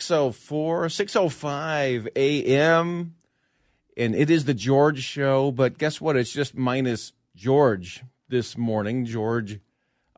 [0.00, 3.14] 604, 605 a.m.
[3.96, 6.16] And it is the George show, but guess what?
[6.16, 9.04] It's just minus George this morning.
[9.04, 9.60] George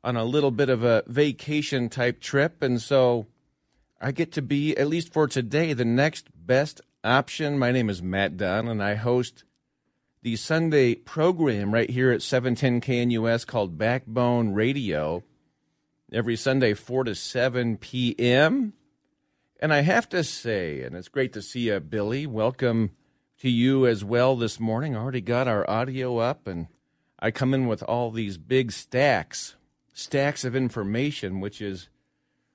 [0.05, 2.62] on a little bit of a vacation type trip.
[2.62, 3.27] And so
[4.01, 7.59] I get to be, at least for today, the next best option.
[7.59, 9.45] My name is Matt Dunn, and I host
[10.23, 15.23] the Sunday program right here at 710 KNUS called Backbone Radio
[16.12, 18.74] every Sunday, 4 to 7 p.m.
[19.63, 22.27] And I have to say, and it's great to see you, Billy.
[22.27, 22.93] Welcome
[23.41, 24.97] to you as well this morning.
[24.97, 26.69] Already got our audio up, and
[27.19, 29.57] I come in with all these big stacks,
[29.93, 31.91] stacks of information, which is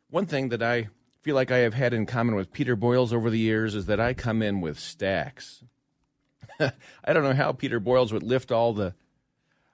[0.09, 0.87] one thing that I
[1.21, 3.99] feel like I have had in common with Peter Boyles over the years is that
[3.99, 5.63] I come in with stacks.
[6.59, 8.95] I don't know how Peter Boyles would lift all the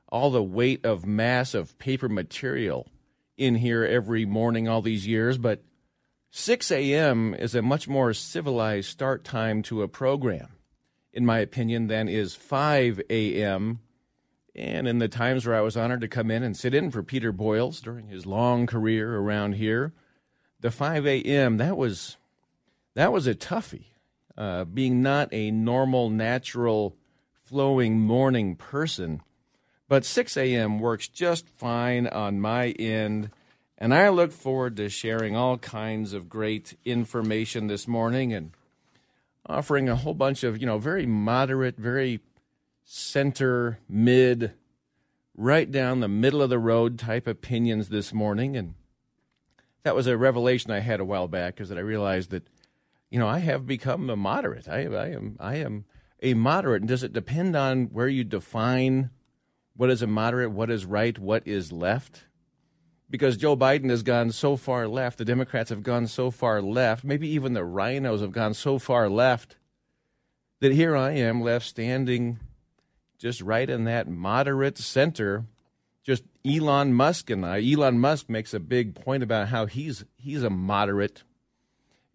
[0.10, 2.90] all the weight of mass of paper material
[3.38, 5.64] in here every morning all these years, but
[6.34, 7.34] 6 a.m.
[7.34, 10.48] is a much more civilized start time to a program,
[11.12, 13.82] in my opinion, than is 5 a.m.
[14.56, 17.04] And in the times where I was honored to come in and sit in for
[17.04, 19.92] Peter Boyles during his long career around here,
[20.62, 21.58] the 5 a.m.
[21.58, 22.16] that was
[22.95, 23.88] that was a toughie.
[24.38, 26.95] Uh, being not a normal, natural,
[27.44, 29.22] flowing morning person,
[29.90, 30.80] but 6 a.m.
[30.80, 33.32] works just fine on my end
[33.82, 38.52] and I look forward to sharing all kinds of great information this morning and
[39.48, 42.20] offering a whole bunch of, you know, very moderate, very
[42.86, 44.54] center, mid,
[45.36, 48.55] right down the middle of the road type opinions this morning.
[48.55, 48.76] And
[49.82, 52.48] that was a revelation I had a while back is that I realized that,
[53.10, 54.70] you know, I have become a moderate.
[54.70, 55.86] I, I am I am
[56.22, 56.84] a moderate.
[56.84, 59.10] And does it depend on where you define
[59.76, 62.26] what is a moderate, what is right, what is left?
[63.11, 67.04] Because Joe Biden has gone so far left, the Democrats have gone so far left,
[67.04, 69.58] maybe even the RINOs have gone so far left,
[70.61, 72.39] that here I am left standing
[73.20, 75.45] just right in that moderate center.
[76.04, 77.61] Just Elon Musk and I.
[77.61, 81.23] Elon Musk makes a big point about how he's he's a moderate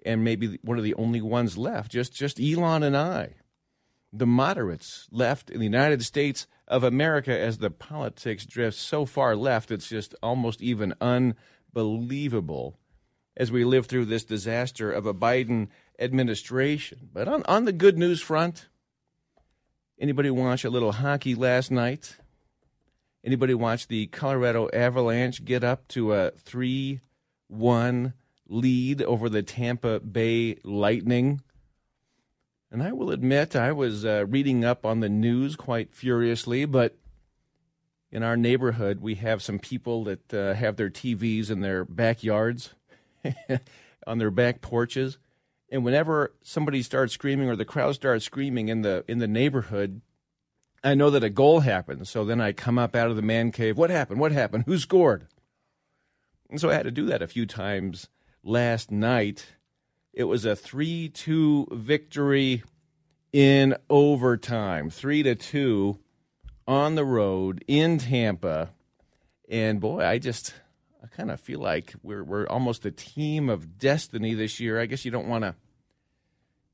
[0.05, 1.93] and maybe one of the only ones left.
[1.93, 3.34] Just just Elon and I.
[4.13, 9.37] The moderates left in the United States of America as the politics drifts so far
[9.37, 12.78] left, it's just almost even unbelievable
[13.37, 15.69] as we live through this disaster of a Biden
[15.99, 17.09] administration.
[17.12, 18.69] But on, on the good news front,
[20.00, 22.16] anybody watch a little hockey last night?
[23.25, 27.00] Anybody watch the Colorado Avalanche get up to a 3
[27.48, 28.15] 1
[28.48, 31.43] lead over the Tampa Bay Lightning?
[32.71, 36.97] And I will admit, I was uh, reading up on the news quite furiously, but
[38.10, 42.75] in our neighborhood, we have some people that uh, have their TVs in their backyards,
[44.06, 45.19] on their back porches.
[45.71, 50.00] And whenever somebody starts screaming or the crowd starts screaming in the in the neighborhood,
[50.84, 52.06] I know that a goal happened.
[52.06, 53.77] So then I come up out of the man cave.
[53.77, 54.21] What happened?
[54.21, 54.65] What happened?
[54.66, 55.27] Who scored?
[56.48, 58.09] And so I had to do that a few times
[58.44, 59.56] last night
[60.16, 62.65] it was a 3 2 victory
[63.32, 64.88] in overtime.
[64.88, 65.99] 3 to 2
[66.66, 68.71] on the road in Tampa.
[69.49, 70.54] And boy, I just
[71.04, 74.81] I kind of feel like we're we're almost a team of destiny this year.
[74.81, 75.54] I guess you don't want to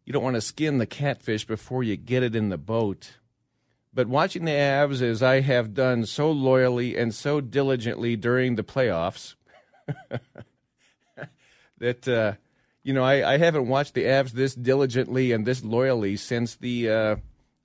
[0.06, 3.19] you don't want to skin the catfish before you get it in the boat.
[3.92, 8.62] But watching the Avs as I have done so loyally and so diligently during the
[8.62, 9.34] playoffs
[11.78, 12.34] that uh,
[12.82, 16.91] you know, I, I haven't watched the Avs this diligently and this loyally since the
[16.91, 17.16] uh,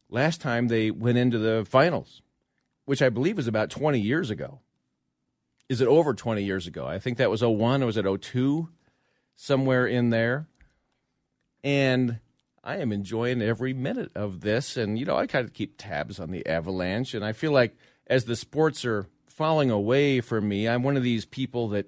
[0.09, 2.21] last time they went into the finals,
[2.86, 4.59] which I believe was about 20 years ago.
[5.69, 6.86] Is it over 20 years ago?
[6.86, 8.69] I think that was 01 or was it 02?
[9.36, 10.47] Somewhere in there.
[11.63, 12.19] And
[12.63, 14.77] I am enjoying every minute of this.
[14.77, 17.13] And, you know, I kind of keep tabs on the Avalanche.
[17.13, 17.75] And I feel like
[18.07, 21.88] as the sports are falling away from me, I'm one of these people that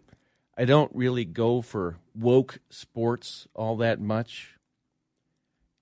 [0.58, 4.56] I don't really go for woke sports all that much.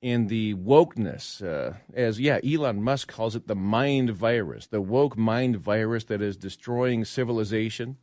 [0.01, 5.17] And the wokeness, uh, as yeah, Elon Musk calls it the mind virus, the woke
[5.17, 7.97] mind virus that is destroying civilization,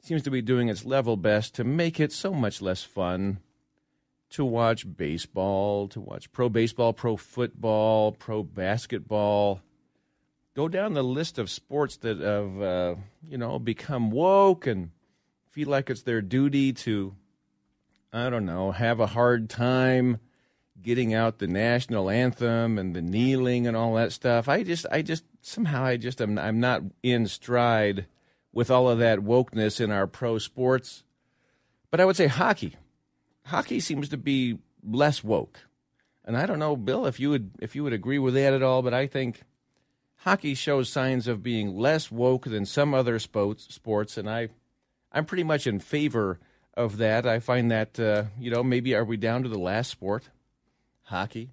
[0.00, 3.38] seems to be doing its level best to make it so much less fun
[4.30, 9.60] to watch baseball, to watch pro baseball, pro football, pro basketball.
[10.54, 12.94] Go down the list of sports that have, uh,
[13.26, 14.90] you know, become woke and
[15.54, 17.14] feel like it's their duty to,
[18.12, 20.18] I don't know, have a hard time
[20.82, 24.48] getting out the national anthem and the kneeling and all that stuff.
[24.48, 28.06] I just, I just somehow, I just, am, I'm not in stride
[28.52, 31.04] with all of that wokeness in our pro sports.
[31.92, 32.74] But I would say hockey
[33.44, 35.60] hockey seems to be less woke.
[36.24, 38.62] And I don't know, Bill, if you would if you would agree with that at
[38.62, 39.42] all, but I think
[40.16, 44.48] hockey shows signs of being less woke than some other sports sports and I
[45.14, 46.40] I'm pretty much in favor
[46.74, 47.26] of that.
[47.26, 50.28] I find that uh, you know, maybe are we down to the last sport?
[51.04, 51.50] Hockey.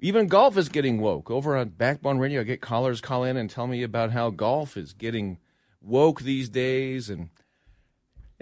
[0.00, 1.30] Even golf is getting woke.
[1.30, 4.76] Over on Backbone Radio, I get callers call in and tell me about how golf
[4.76, 5.38] is getting
[5.80, 7.30] woke these days and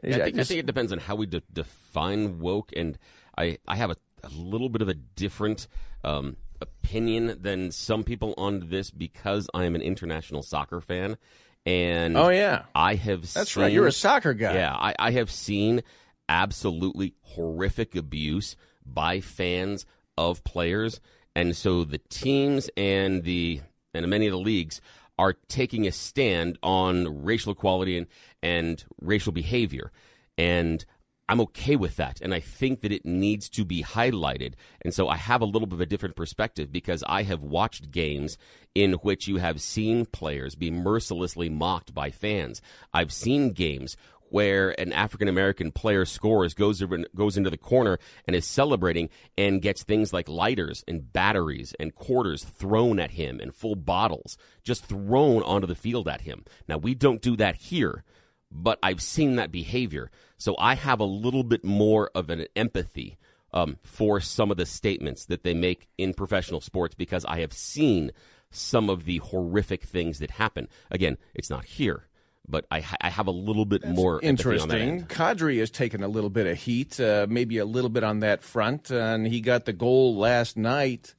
[0.02, 2.98] yeah, I, think, I, think, it depends on how we de- define woke, and
[3.38, 5.68] I I have a, a little bit of a different
[6.02, 11.18] um, opinion than some people on this because I am an international soccer fan,
[11.66, 13.72] and oh yeah, I have that's seen, right.
[13.72, 14.54] You're a soccer guy.
[14.54, 15.82] Yeah, I, I have seen
[16.28, 19.86] absolutely horrific abuse by fans
[20.16, 21.00] of players,
[21.34, 23.60] and so the teams and the
[23.94, 24.80] and many of the leagues
[25.18, 28.06] are taking a stand on racial equality and,
[28.42, 29.92] and racial behavior.
[30.38, 30.84] And
[31.32, 32.20] I'm okay with that.
[32.20, 34.52] And I think that it needs to be highlighted.
[34.82, 37.90] And so I have a little bit of a different perspective because I have watched
[37.90, 38.36] games
[38.74, 42.60] in which you have seen players be mercilessly mocked by fans.
[42.92, 43.96] I've seen games
[44.28, 46.84] where an African American player scores, goes
[47.14, 49.08] goes into the corner and is celebrating
[49.38, 54.36] and gets things like lighters and batteries and quarters thrown at him and full bottles
[54.64, 56.44] just thrown onto the field at him.
[56.68, 58.04] Now we don't do that here,
[58.52, 63.18] but I've seen that behavior, so I have a little bit more of an empathy.
[63.54, 67.52] Um, for some of the statements that they make in professional sports because I have
[67.52, 68.10] seen
[68.50, 70.68] some of the horrific things that happen.
[70.90, 72.08] Again, it's not here
[72.48, 75.04] but I, I have a little bit That's more interesting.
[75.04, 78.42] Kadri has taken a little bit of heat, uh, maybe a little bit on that
[78.42, 81.14] front, and he got the goal last night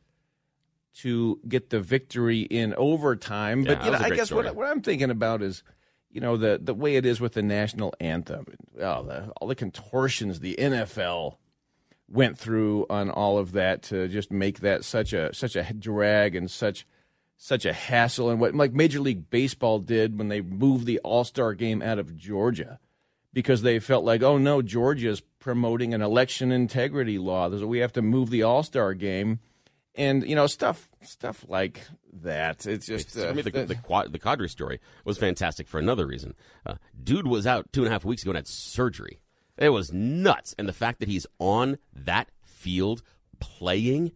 [0.99, 3.63] to get the victory in overtime.
[3.63, 5.63] Yeah, but you know, I guess what, what, I'm thinking about is,
[6.13, 8.45] you know, the the way it is with the national anthem,
[8.79, 11.37] oh, the, all the contortions the NFL
[12.07, 16.35] went through on all of that to just make that such a such a drag
[16.35, 16.85] and such
[17.35, 21.23] such a hassle and what like Major League Baseball did when they moved the All
[21.23, 22.79] Star game out of Georgia
[23.33, 27.49] because they felt like, oh no, Georgia's promoting an election integrity law.
[27.49, 29.39] So we have to move the All Star game,
[29.95, 31.81] and you know stuff stuff like
[32.21, 32.65] that.
[32.65, 36.05] It's just uh, I mean, the, the, the, the Kadri story was fantastic for another
[36.05, 36.35] reason.
[36.65, 39.19] Uh, dude was out two and a half weeks ago and had surgery.
[39.57, 43.03] It was nuts, and the fact that he's on that field
[43.39, 44.11] playing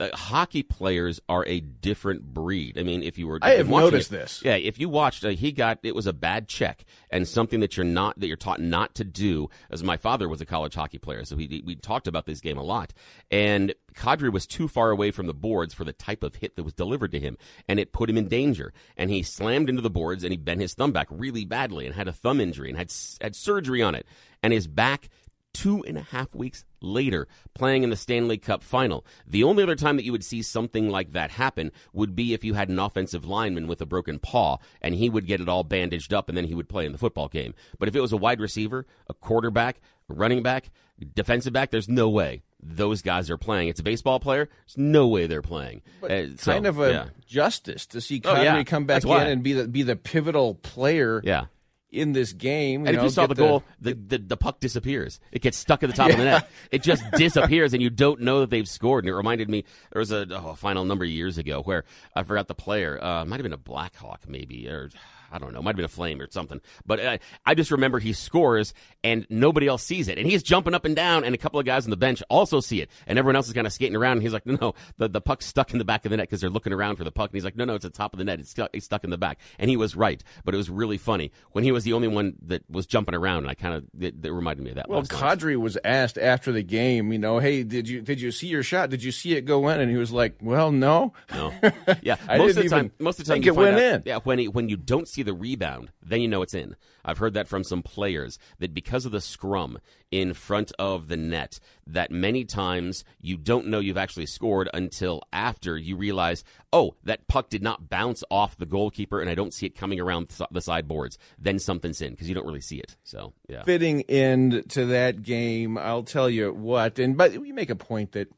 [0.00, 2.78] uh, hockey players are a different breed.
[2.78, 4.42] I mean, if you were, I have noticed it, this.
[4.42, 7.76] Yeah, if you watched, uh, he got it was a bad check and something that
[7.76, 9.50] you're not that you're taught not to do.
[9.70, 12.56] As my father was a college hockey player, so we we talked about this game
[12.56, 12.94] a lot.
[13.30, 16.62] And Kadri was too far away from the boards for the type of hit that
[16.62, 17.36] was delivered to him,
[17.68, 18.72] and it put him in danger.
[18.96, 21.94] And he slammed into the boards and he bent his thumb back really badly and
[21.94, 24.06] had a thumb injury and had had surgery on it.
[24.42, 25.10] And his back
[25.52, 29.04] two and a half weeks later playing in the Stanley Cup final.
[29.26, 32.44] The only other time that you would see something like that happen would be if
[32.44, 35.64] you had an offensive lineman with a broken paw and he would get it all
[35.64, 37.54] bandaged up and then he would play in the football game.
[37.78, 40.70] But if it was a wide receiver, a quarterback, a running back,
[41.14, 43.68] defensive back, there's no way those guys are playing.
[43.68, 44.48] It's a baseball player.
[44.66, 45.82] There's no way they're playing.
[46.02, 47.06] Uh, so, kind of a yeah.
[47.26, 48.64] justice to see Kadri oh, yeah.
[48.64, 51.20] come back in and be the be the pivotal player.
[51.24, 51.46] Yeah
[51.90, 52.86] in this game.
[52.86, 55.20] and know, if you saw the, goal, the, the, the, puck disappears.
[55.32, 56.12] It gets stuck at the top yeah.
[56.12, 56.48] of the net.
[56.70, 59.04] It just disappears, and you don't know that they've scored.
[59.04, 62.22] And it reminded me there was a oh, final number of years ago where I
[62.22, 63.02] forgot the player.
[63.02, 64.90] Uh, might have been a Blackhawk, maybe, or
[65.30, 66.60] I don't know, might have been a flame or something.
[66.84, 70.18] But uh, I just remember he scores and nobody else sees it.
[70.18, 72.60] And he's jumping up and down, and a couple of guys on the bench also
[72.60, 72.90] see it.
[73.06, 74.12] And everyone else is kind of skating around.
[74.12, 76.28] And he's like, no, no, the, the puck's stuck in the back of the net
[76.28, 77.30] because they're looking around for the puck.
[77.30, 78.40] And he's like, no, no, it's at the top of the net.
[78.40, 79.38] It's stuck, it's stuck in the back.
[79.58, 80.22] And he was right.
[80.44, 83.38] But it was really funny when he was the only one that was jumping around.
[83.38, 84.88] And I kind of, it, it, reminded me of that.
[84.88, 88.48] Well, Kadri was asked after the game, you know, hey, did you did you see
[88.48, 88.90] your shot?
[88.90, 89.80] Did you see it go in?
[89.80, 91.12] And he was like, well, no.
[91.32, 91.52] No.
[92.02, 92.16] Yeah.
[92.28, 94.02] most of the time, most of the time, it went out, in.
[94.06, 94.18] Yeah.
[94.22, 96.76] When, he, when you don't see see the rebound, then you know it's in.
[97.04, 99.78] I've heard that from some players that because of the scrum
[100.10, 105.22] in front of the net, that many times you don't know you've actually scored until
[105.32, 109.52] after you realize, oh, that puck did not bounce off the goalkeeper and I don't
[109.52, 111.18] see it coming around the sideboards.
[111.38, 112.96] Then something's in because you don't really see it.
[113.04, 113.62] So, yeah.
[113.64, 116.98] Fitting end to that game, I'll tell you what.
[116.98, 118.28] And but you make a point that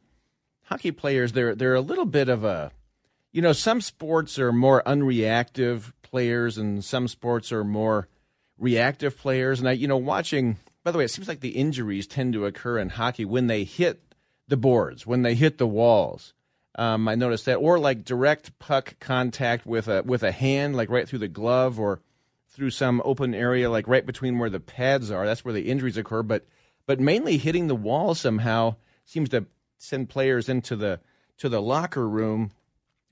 [0.64, 2.72] hockey players they're they're a little bit of a
[3.32, 8.08] you know, some sports are more unreactive players and some sports are more
[8.58, 9.58] reactive players.
[9.58, 12.46] And I, you know, watching, by the way, it seems like the injuries tend to
[12.46, 14.14] occur in hockey when they hit
[14.48, 16.34] the boards, when they hit the walls.
[16.76, 20.88] Um, I noticed that, or like direct puck contact with a with a hand, like
[20.88, 22.00] right through the glove or
[22.48, 25.26] through some open area, like right between where the pads are.
[25.26, 26.22] That's where the injuries occur.
[26.22, 26.46] But
[26.86, 29.46] but mainly hitting the wall somehow seems to
[29.76, 31.00] send players into the
[31.38, 32.52] to the locker room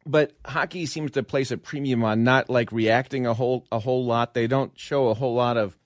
[0.06, 4.04] but hockey seems to place a premium on not like reacting a whole a whole
[4.04, 4.34] lot.
[4.34, 5.76] They don't show a whole lot of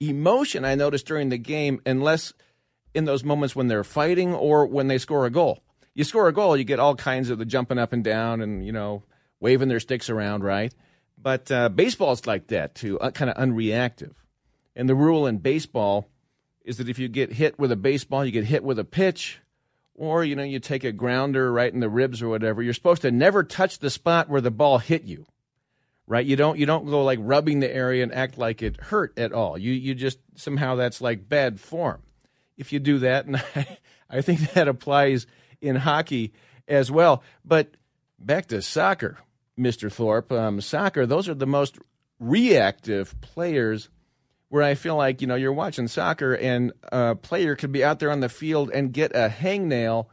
[0.00, 0.64] emotion.
[0.64, 2.32] I noticed during the game, unless
[2.94, 5.62] in those moments when they're fighting or when they score a goal.
[5.94, 8.64] You score a goal, you get all kinds of the jumping up and down and
[8.64, 9.02] you know
[9.40, 10.74] waving their sticks around, right?
[11.18, 14.14] But uh, baseball's like that too, uh, kind of unreactive.
[14.74, 16.08] And the rule in baseball
[16.64, 19.40] is that if you get hit with a baseball, you get hit with a pitch,
[19.94, 23.02] or you know you take a grounder right in the ribs or whatever you're supposed
[23.02, 25.26] to never touch the spot where the ball hit you
[26.06, 26.26] right?
[26.26, 29.32] You don't you don't go like rubbing the area and act like it hurt at
[29.32, 29.56] all.
[29.56, 32.02] You you just somehow that's like bad form.
[32.56, 33.78] If you do that and i,
[34.10, 35.26] I think that applies
[35.60, 36.32] in hockey
[36.68, 37.22] as well.
[37.44, 37.76] But
[38.18, 39.18] back to soccer
[39.58, 40.32] mr thorpe.
[40.32, 41.78] Um, soccer those are the most
[42.18, 43.88] reactive players
[44.52, 48.00] where I feel like you know you're watching soccer and a player could be out
[48.00, 50.08] there on the field and get a hangnail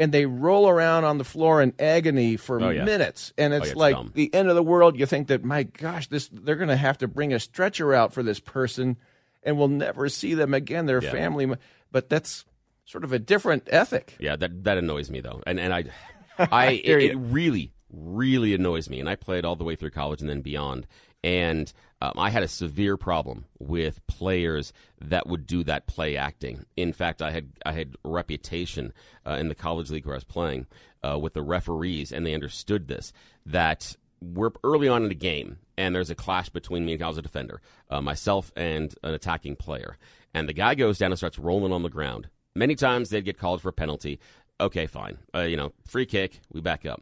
[0.00, 2.84] and they roll around on the floor in agony for oh, yeah.
[2.84, 3.34] minutes.
[3.36, 4.12] And oh, it's, oh, yeah, it's like dumb.
[4.14, 6.96] the end of the world you think that my gosh this they're going to have
[6.98, 8.96] to bring a stretcher out for this person
[9.42, 10.86] and we'll never see them again.
[10.86, 11.10] Their Yeah.
[11.10, 11.52] family
[11.90, 12.46] but that's
[12.86, 14.16] sort of a different ethic.
[14.18, 15.84] Yeah, that that annoys me though, and and I,
[16.38, 20.22] I it, it really really annoys me, and I played all the way through college
[20.22, 20.86] and then beyond,
[21.22, 21.70] and
[22.02, 26.66] um, I had a severe problem with players that would do that play acting.
[26.76, 28.92] In fact, I had I had reputation
[29.24, 30.66] uh, in the college league where I was playing
[31.04, 33.12] uh, with the referees, and they understood this
[33.46, 37.06] that we're early on in the game, and there's a clash between me and I
[37.06, 39.96] was a defender, uh, myself and an attacking player,
[40.34, 42.28] and the guy goes down and starts rolling on the ground.
[42.56, 44.18] Many times they'd get called for a penalty.
[44.60, 45.18] Okay, fine.
[45.32, 47.00] Uh, you know, free kick, we back up.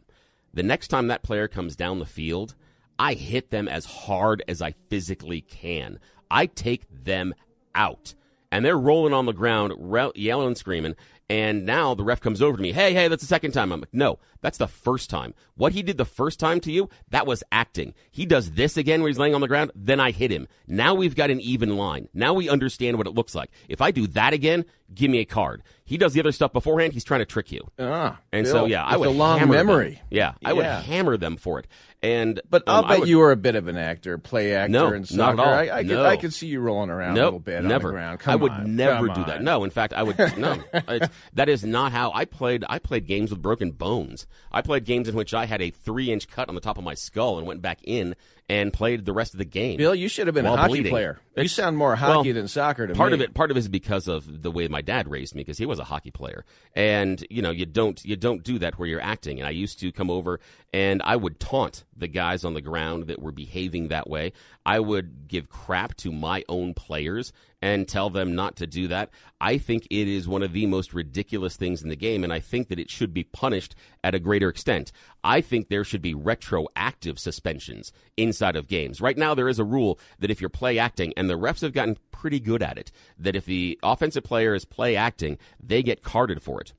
[0.53, 2.53] The next time that player comes down the field,
[2.99, 5.99] I hit them as hard as I physically can.
[6.29, 7.33] I take them
[7.75, 8.13] out.
[8.51, 10.95] And they're rolling on the ground, re- yelling and screaming.
[11.29, 12.73] And now the ref comes over to me.
[12.73, 13.71] Hey, hey, that's the second time.
[13.71, 15.33] I'm like, no, that's the first time.
[15.55, 17.93] What he did the first time to you, that was acting.
[18.09, 20.47] He does this again where he's laying on the ground, then I hit him.
[20.67, 22.07] Now we've got an even line.
[22.13, 23.51] Now we understand what it looks like.
[23.69, 25.63] If I do that again, give me a card.
[25.85, 27.61] He does the other stuff beforehand, he's trying to trick you.
[27.77, 29.67] ah, And Bill, so, yeah, I would a long hammer them.
[29.67, 31.67] memory Yeah, I would hammer them for it.
[32.03, 34.71] And but um, I'll bet would- you were a bit of an actor, play actor,
[34.71, 35.53] No, in not at all.
[35.53, 37.89] I, I, could, I could see you rolling around a little bit never.
[37.89, 38.21] on the ground.
[38.25, 39.43] I would on, never come do that.
[39.43, 40.57] No, in fact, I would no.
[41.33, 42.65] That is not how I played.
[42.67, 44.25] I played games with broken bones.
[44.51, 46.93] I played games in which I had a three-inch cut on the top of my
[46.93, 48.15] skull and went back in
[48.51, 49.77] and played the rest of the game.
[49.77, 50.91] Bill, you should have been a hockey bleeding.
[50.91, 51.21] player.
[51.37, 53.15] You sound more hockey well, than soccer to part me.
[53.15, 55.57] of it part of it is because of the way my dad raised me because
[55.57, 56.43] he was a hockey player
[56.75, 59.79] and you know you don't you don't do that where you're acting and i used
[59.79, 60.41] to come over
[60.73, 64.33] and i would taunt the guys on the ground that were behaving that way
[64.65, 67.31] i would give crap to my own players
[67.61, 70.93] and tell them not to do that i think it is one of the most
[70.93, 74.19] ridiculous things in the game and i think that it should be punished at a
[74.19, 74.91] greater extent
[75.23, 79.63] i think there should be retroactive suspensions inside of games right now there is a
[79.63, 82.91] rule that if you're play acting and the refs have gotten pretty good at it
[83.17, 86.73] that if the offensive player is play acting they get carded for it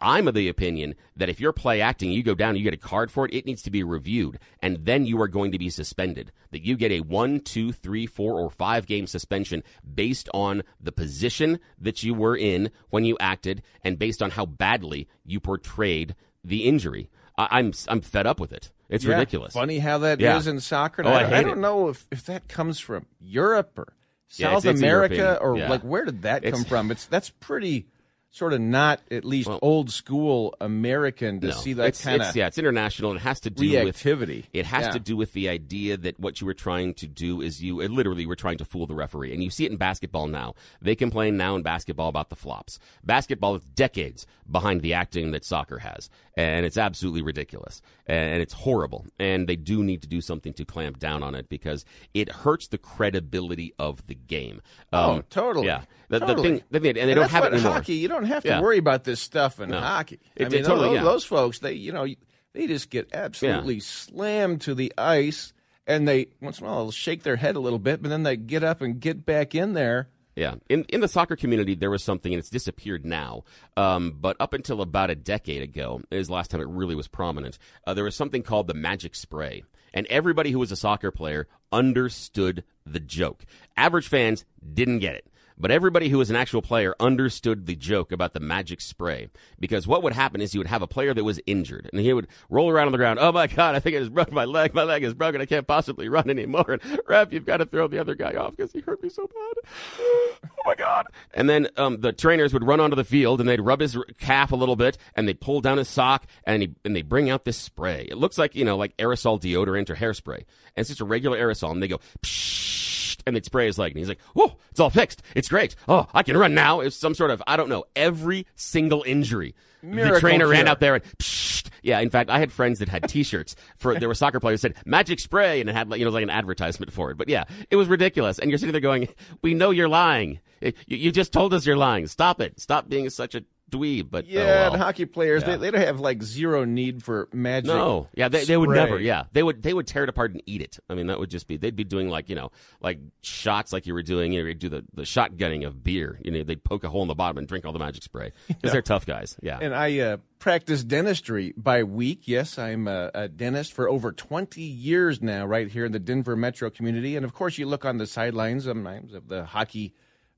[0.00, 2.76] I'm of the opinion that if you're play acting, you go down, you get a
[2.76, 5.70] card for it, it needs to be reviewed, and then you are going to be
[5.70, 6.30] suspended.
[6.50, 9.62] That you get a one, two, three, four, or five game suspension
[9.94, 14.44] based on the position that you were in when you acted, and based on how
[14.44, 17.08] badly you portrayed the injury.
[17.36, 18.70] I, I'm I'm fed up with it.
[18.88, 19.54] It's Yeah, ridiculous.
[19.54, 20.50] Funny how that is Yeah.
[20.52, 21.02] in soccer.
[21.04, 21.60] Oh, I I, hate don't it.
[21.60, 23.92] know if, if that comes from Europe or
[24.36, 25.68] Yeah, South it's- it's America European- or yeah.
[25.70, 26.90] like where did that come from?
[26.90, 27.86] It's that's pretty
[28.34, 31.52] sort of not at least Well- old school American to No.
[31.52, 33.14] see that kind of yeah, it's international.
[33.14, 34.36] It has to do reactivity.
[34.38, 34.90] with it has Yeah.
[34.90, 38.26] to do with the idea that what you were trying to do is you literally
[38.26, 40.56] were trying to fool the referee, and you see it in basketball now.
[40.82, 42.80] They complain now in basketball about the flops.
[43.04, 48.52] Basketball is decades behind the acting that soccer has, and it's absolutely ridiculous and it's
[48.52, 49.06] horrible.
[49.18, 52.66] And they do need to do something to clamp down on it because it hurts
[52.68, 54.60] the credibility of the game.
[54.92, 55.66] Oh, Um, totally.
[55.68, 57.72] Yeah, the, the thing, the thing- and they don't that's have it anymore.
[57.74, 57.94] hockey.
[57.94, 58.60] You don't have to Yeah.
[58.60, 59.80] worry about this stuff in No.
[59.80, 60.20] hockey.
[60.36, 61.02] It- I mean, totally- those, yeah.
[61.04, 62.06] those folks, they you know,
[62.52, 65.52] they just get absolutely slammed to the ice,
[65.86, 68.22] and they once in a while they'll shake their head a little bit, but then
[68.22, 70.08] they get up and get back in there.
[70.36, 73.44] Yeah, in in the soccer community, there was something, and it's disappeared now.
[73.76, 77.06] Um, but up until about a decade ago, is the last time it really was
[77.06, 77.56] prominent.
[77.86, 79.62] Uh, there was something called the magic spray,
[79.92, 83.44] and everybody who was a soccer player understood the joke.
[83.76, 85.26] Average fans didn't get it.
[85.56, 89.28] But everybody who was an actual player understood the joke about the magic spray.
[89.58, 92.12] Because what would happen is you would have a player that was injured, and he
[92.12, 93.18] would roll around on the ground.
[93.20, 94.74] Oh my God, I think I just broke my leg.
[94.74, 95.40] My leg is broken.
[95.40, 96.64] I can't possibly run anymore.
[96.68, 99.26] And ref, you've got to throw the other guy off because he hurt me so
[99.26, 100.00] bad.
[100.66, 101.08] Oh my God.
[101.34, 104.50] And then um, the trainers would run onto the field and they'd rub his calf
[104.50, 107.58] a little bit and they'd pull down his sock and, and they bring out this
[107.58, 108.06] spray.
[108.10, 110.38] It looks like, you know, like aerosol deodorant or hairspray.
[110.38, 110.46] And
[110.76, 111.70] it's just a regular aerosol.
[111.70, 113.92] And they go, Psh, and they'd spray his leg.
[113.92, 115.22] And he's like, whoa, it's all fixed.
[115.34, 115.76] It's great.
[115.88, 116.80] Oh, I can run now.
[116.80, 119.54] It's some sort of, I don't know, every single injury.
[119.82, 122.00] the Miracle trainer ran out there and Psh, yeah.
[122.00, 124.86] In fact, I had friends that had T-shirts for there were soccer players that said
[124.86, 127.18] "Magic Spray" and it had like you know like an advertisement for it.
[127.18, 128.38] But yeah, it was ridiculous.
[128.38, 129.08] And you're sitting there going,
[129.42, 130.40] "We know you're lying.
[130.60, 132.06] You, you just told us you're lying.
[132.06, 132.58] Stop it.
[132.58, 133.44] Stop being such a
[133.76, 134.72] dweeb." But oh, Yeah, well.
[134.74, 135.56] and hockey players Yeah.
[135.56, 137.66] they, they don't have like zero need for magic.
[137.68, 138.84] No, yeah, they, they would spray.
[138.84, 139.00] never.
[139.00, 140.78] Yeah, they would they would tear it apart and eat it.
[140.88, 142.50] I mean, that would just be they'd be doing like you know
[142.80, 144.32] like shots like you were doing.
[144.32, 146.18] You know, you'd do the the shotgunning of beer.
[146.22, 148.32] You know, they'd poke a hole in the bottom and drink all the magic spray
[148.48, 149.36] because they're tough guys.
[149.42, 152.22] Yeah, And I uh, practice dentistry by week.
[152.28, 156.36] Yes, I'm a, a dentist for over 20 years now, right here in the Denver
[156.36, 157.16] metro community.
[157.16, 159.94] And of course, you look on the sidelines sometimes of the hockey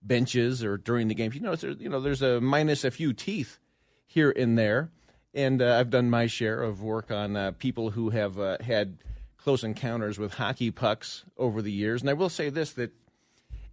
[0.06, 1.34] benches or during the games.
[1.34, 3.58] You know, you know, there's a minus a few teeth
[4.06, 4.90] here and there.
[5.34, 8.98] And uh, I've done my share of work on uh, people who have uh, had
[9.36, 12.00] close encounters with hockey pucks over the years.
[12.00, 12.92] And I will say this that,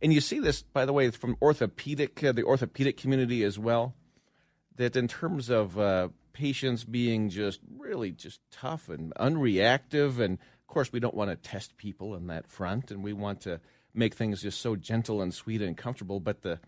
[0.01, 3.95] and you see this, by the way, from orthopedic, uh, the orthopedic community as well
[4.75, 10.67] that in terms of uh, patients being just really just tough and unreactive, and of
[10.67, 13.59] course we don't want to test people in that front, and we want to
[13.93, 16.19] make things just so gentle and sweet and comfortable.
[16.19, 16.59] But the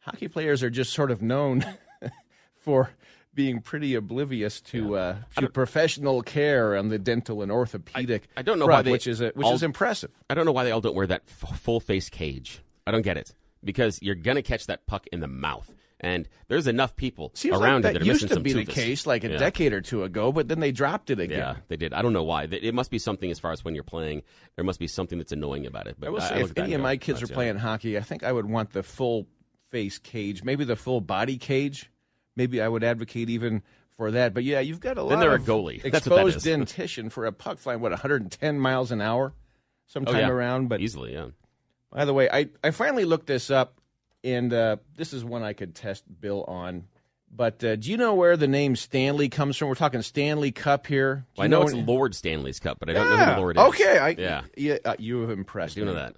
[0.00, 1.64] hockey players are just sort of known
[2.56, 2.90] for
[3.34, 8.28] being pretty oblivious to uh, to professional care on the dental and orthopedic.
[8.36, 10.10] I don't know why they which is a, which all- is impressive.
[10.28, 12.62] I don't know why they all don't wear that f- full face cage.
[12.86, 16.66] I don't get it because you're gonna catch that puck in the mouth, and there's
[16.66, 19.22] enough people Seems around like it that that are used to be the case like
[19.24, 19.36] a Yeah.
[19.36, 21.38] decade or two ago, but then they dropped it again.
[21.38, 21.92] Yeah, they did.
[21.92, 22.44] I don't know why.
[22.44, 24.22] It must be something as far as when you're playing.
[24.56, 25.96] There must be something that's annoying about it.
[25.98, 27.98] But I will say, look if any of my kids are "That's- yeah." playing hockey,
[27.98, 29.26] I think I would want the full
[29.70, 31.90] face cage, maybe the full body cage.
[32.36, 33.62] Maybe I would advocate even
[33.96, 34.32] for that.
[34.32, 35.82] But yeah, you've got a lot they're a goalie.
[35.90, 39.40] That's exposed dentition for a puck flying what 110 miles an hour, oh,
[39.86, 40.28] sometime yeah.
[40.28, 40.68] around.
[40.68, 41.26] But easily, yeah.
[41.92, 43.79] by the way, I I finally looked this up,
[44.24, 46.84] and uh, this is one I could test Bill on.
[47.32, 49.68] But uh, do you know where the name Stanley comes from?
[49.68, 51.26] We're talking Stanley Cup here.
[51.36, 53.56] Well, I know when- it's Lord Stanley's Cup, but I don't know who the Lord
[53.56, 53.62] is.
[53.62, 56.16] Okay, I, yeah, yeah, uh, you have impressed I do know that.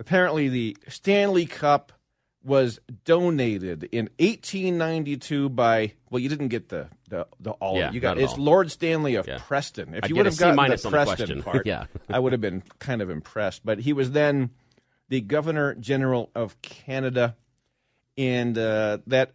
[0.00, 1.92] Apparently, the Stanley Cup
[2.42, 5.92] was donated in 1892 by.
[6.10, 7.76] Well, you didn't get the the, the all.
[7.78, 8.38] Yeah, you got it's all.
[8.44, 9.38] Lord Stanley of Yeah.
[9.40, 9.94] Preston.
[9.94, 11.86] If I'd you would have gotten the on the Preston part, Yeah.
[12.08, 13.64] I would have been kind of impressed.
[13.64, 14.50] But he was then
[15.08, 17.36] the Governor General of Canada,
[18.16, 19.32] and uh, that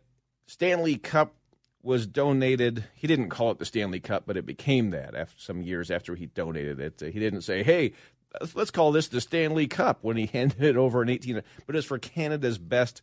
[0.48, 1.34] Stanley Cup
[1.82, 2.86] was donated.
[2.96, 6.16] He didn't call it the Stanley Cup, but it became that after some years after
[6.16, 7.00] he donated it.
[7.14, 7.94] He didn't say, "Hey,
[8.40, 11.42] let's- let's call this the Stanley Cup" when he handed it over in 18.
[11.66, 13.02] But it's for Canada's best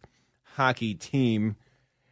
[0.54, 1.56] hockey team.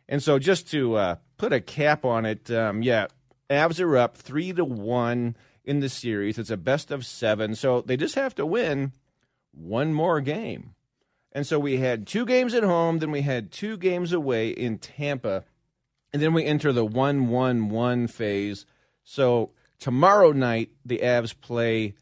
[0.08, 3.08] And so, just to uh, put a cap on it, um, yeah,
[3.50, 6.38] Avs are up three to one in the series.
[6.38, 8.92] It's a best of seven, so they just have to win
[9.58, 10.74] one more game.
[11.32, 14.78] And so we had two games at home, then we had two games away in
[14.78, 15.44] Tampa,
[16.12, 18.64] and then we enter the one-one-one phase.
[19.04, 21.94] So tomorrow night the Avs play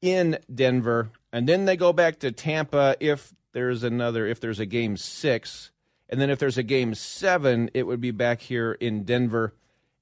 [0.00, 4.66] in Denver, and then they go back to Tampa if there's another if there's a
[4.66, 5.70] game six,
[6.08, 9.54] and then if there's a game seven, it would be back here in Denver.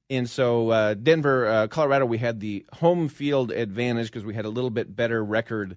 [0.09, 4.45] And so uh, Denver, uh, Colorado, we had the home field advantage because we had
[4.45, 5.77] a little bit better record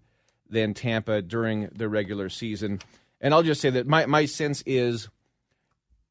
[0.49, 2.79] than Tampa during the regular season.
[3.21, 5.10] And I'll just say that my, my sense is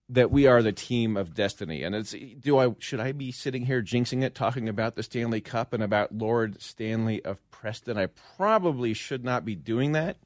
[0.09, 1.83] that we are the team of destiny.
[1.83, 5.40] And it's do I should I be sitting here jinxing it, talking about the Stanley
[5.40, 7.97] Cup and about Lord Stanley of Preston?
[7.97, 10.16] I probably should not be doing that.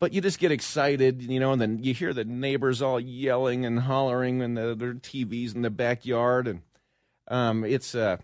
[0.00, 3.64] But you just get excited, you know, and then you hear the neighbors all yelling
[3.64, 6.62] and hollering and the, their TVs in the backyard, and
[7.28, 8.16] um, it's uh,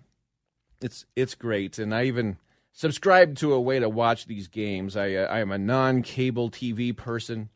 [0.81, 1.79] it's it's great.
[1.79, 2.39] And I even
[2.79, 4.97] subscribed to a way to watch these games.
[4.97, 7.51] I uh, I am a non-cable TV person.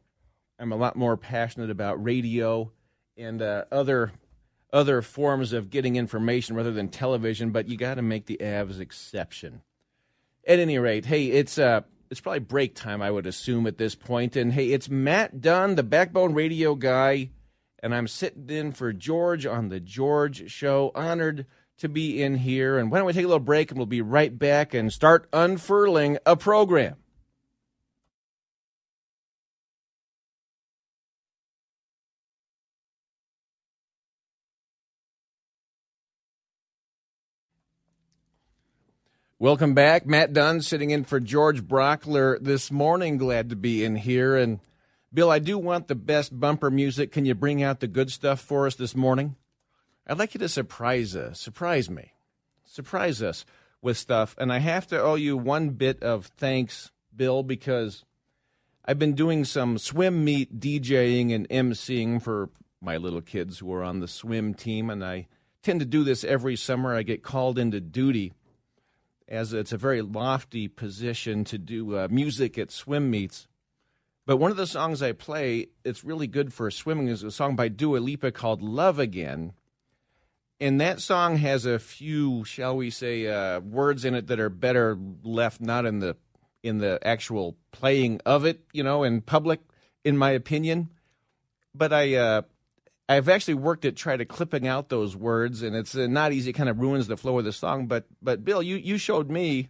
[0.59, 2.73] I'm a lot more passionate about radio
[3.17, 4.13] and uh, other
[4.73, 7.53] other forms of getting information rather than television.
[7.53, 9.63] But you got to make the Avs exception.
[10.45, 13.95] At any rate, hey, it's uh it's probably break time, I would assume at this
[13.95, 14.35] point.
[14.35, 17.31] And hey, it's Matt Dunn, the Backbone Radio guy,
[17.81, 20.91] and I'm sitting in for George on the George Show.
[20.97, 21.47] Honored
[21.79, 22.79] to be in here.
[22.79, 25.29] And why don't we take a little break and we'll be right back and start
[25.33, 26.97] unfurling a program.
[39.43, 40.07] Welcome back.
[40.07, 43.17] Matt Dunn sitting in for George Brauchler this morning.
[43.17, 44.37] Glad to be in here.
[44.37, 44.61] And
[45.13, 47.11] Bill, I do want the best bumper music.
[47.11, 49.35] Can you bring out the good stuff for us this morning?
[50.07, 52.15] I'd like you to surprise us, surprise me,
[52.65, 53.45] surprise us
[53.81, 54.35] with stuff.
[54.39, 58.05] And I have to owe you one bit of thanks, Bill, because
[58.85, 63.85] I've been doing some swim meet DJing and emceeing for my little kids who are
[63.85, 64.91] on the swim team.
[64.91, 65.29] And I
[65.63, 66.95] tend to do this every summer.
[66.95, 68.33] I get called into duty
[69.29, 73.47] as it's a very lofty position to do uh, music at swim meets.
[74.27, 77.57] But one of the songs I play, it's really good for swimming, is a song
[77.57, 79.53] by Dua Lipa called Love Again.
[80.63, 84.49] And that song has a few, shall we say, uh, words in it that are
[84.49, 86.17] better left not in the
[86.63, 89.59] in the actual playing of it, you know, in public,
[90.05, 90.91] in my opinion.
[91.75, 92.43] But I uh,
[93.09, 96.51] I've actually worked at trying to clipping out those words, and it's uh, not easy.
[96.51, 97.89] It kind of ruins the flow of the song.
[97.89, 99.69] But but Bill, you you showed me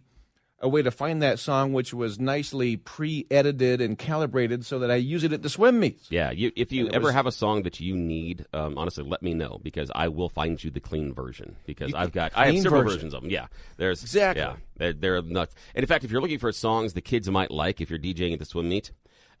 [0.63, 4.95] a way to find that song, which was nicely pre-edited and calibrated, so that I
[4.95, 6.09] use it at the swim meets.
[6.09, 9.21] Yeah, you, if you ever was- have a song that you need, um, honestly, let
[9.21, 12.61] me know because I will find you the clean version because I've got I have
[12.61, 12.97] several version.
[12.97, 13.29] versions of them.
[13.29, 13.47] Yeah,
[13.77, 14.41] there's Exactly.
[14.41, 15.53] Yeah, they're, they're nuts.
[15.75, 18.33] And in fact, if you're looking for songs the kids might like, if you're DJing
[18.33, 18.91] at the swim meet,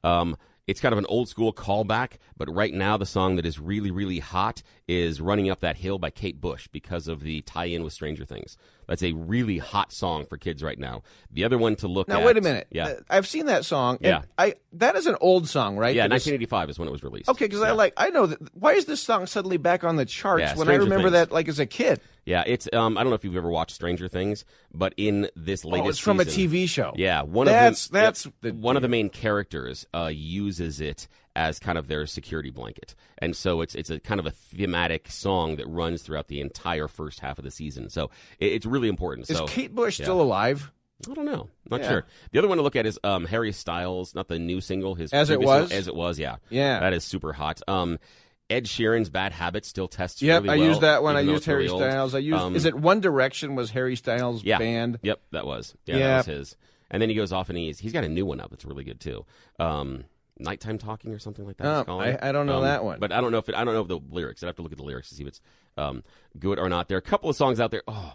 [0.03, 0.35] um,
[0.67, 2.13] it's kind of an old school callback.
[2.37, 5.99] But right now, the song that is really really hot is "Running Up That Hill"
[5.99, 8.57] by Kate Bush because of the tie-in with Stranger Things.
[8.87, 11.03] That's a really hot song for kids right now.
[11.31, 12.25] The other one to look Now at.
[12.25, 12.67] wait a minute.
[12.71, 12.85] Yeah.
[12.87, 13.97] Uh, I've seen that song.
[14.01, 14.23] Yeah.
[14.37, 15.95] I that is an old song, right?
[15.95, 17.29] yeah, is- 1985 is when it was released.
[17.29, 18.53] Okay, because I like I know that.
[18.55, 21.11] Why is this song suddenly back on the charts Yeah, when I remember Things.
[21.13, 22.01] that like as a kid?
[22.25, 25.65] Yeah, it's um I don't know if you've ever watched Stranger Things, but in this
[25.65, 26.93] latest Oh, it's from a TV show.
[26.95, 31.07] Yeah, one That's- of the, that's the one of the main characters uh, uses it
[31.35, 35.09] as kind of their security blanket, and so it's it's a kind of a thematic
[35.09, 37.89] song that runs throughout the entire first half of the season.
[37.89, 39.29] So it, it's really important.
[39.29, 40.05] Is so Kate Bush yeah.
[40.05, 40.71] still alive?
[41.09, 41.89] I don't know, not Yeah.
[41.89, 42.05] sure.
[42.31, 45.11] The other one to look at is um, Harry Styles, not the new single, his
[45.11, 45.63] As It Was?
[45.69, 46.79] single, as it was, yeah, Yeah.
[46.79, 47.61] that is super hot.
[47.67, 47.99] Um,
[48.49, 50.21] Ed Sheeran's "Bad Habits" still tests.
[50.21, 51.15] Yep, really I well, used that one.
[51.15, 51.89] I used it's really Harry.
[51.89, 52.13] Styles.
[52.13, 52.39] I used.
[52.39, 53.55] Um, is it One Direction?
[53.55, 54.59] Was Harry Styles' yeah.
[54.59, 54.99] band?
[55.01, 55.73] Yep, that was.
[55.85, 56.57] Yeah, that was his.
[56.91, 58.83] And then he goes off and he's he's got a new one out that's really
[58.83, 59.25] good too.
[59.59, 60.03] Um,
[60.39, 61.85] nighttime talking or something like that.
[61.87, 61.99] Oh.
[61.99, 62.99] I- I don't know Um, that one.
[62.99, 64.43] But I don't know if it, I don't know if the lyrics.
[64.43, 65.41] I'd have to look at the lyrics to see if it's
[65.77, 66.03] um,
[66.39, 66.87] good or not.
[66.87, 67.83] There are a couple of songs out there.
[67.87, 68.13] Oh,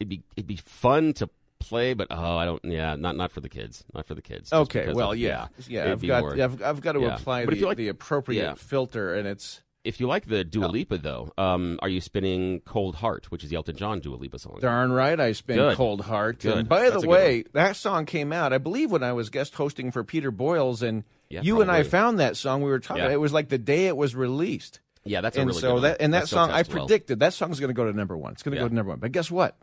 [0.00, 1.28] it'd be it'd be fun to
[1.60, 2.64] play, but oh, I don't.
[2.64, 3.84] Yeah, not not for the kids.
[3.94, 4.52] Not for the kids.
[4.52, 5.90] Okay, well, of- yeah, yeah.
[5.92, 7.16] I've got, more- I've, I've got to yeah.
[7.16, 8.54] apply But the, if you like- the appropriate yeah.
[8.54, 12.96] filter, and it's If you like the Dua Lipa though, um, are you spinning "Cold
[12.96, 14.58] Heart," which is the Elton John Dua Lipa song?
[14.60, 15.18] darn right.
[15.18, 15.76] I spin Good.
[15.76, 16.40] Cold Heart.
[16.40, 16.56] Good.
[16.58, 19.54] And by That's the way, that song came out, I believe, when I was guest
[19.56, 22.62] hosting for Peter Boyles, and Yeah, you and I found that song.
[22.62, 23.02] We were talking.
[23.04, 23.10] Yeah.
[23.10, 24.80] It was like the day it was released.
[25.04, 26.86] Yeah, that's a and really so that and that song I tests well.
[26.86, 28.32] predicted that song's going to go to number one.
[28.32, 28.64] It's going to Yeah.
[28.64, 28.98] go to number one.
[28.98, 29.56] But guess what?